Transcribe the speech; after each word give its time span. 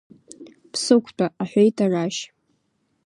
Бсықәтәа 0.71 1.27
аҳәеит 1.41 1.77
арашь. 1.85 2.21